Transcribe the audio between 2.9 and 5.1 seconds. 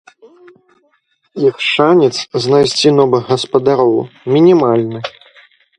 новых гаспадароў мінімальны.